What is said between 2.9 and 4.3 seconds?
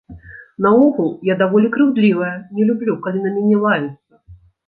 калі на мяне лаюцца.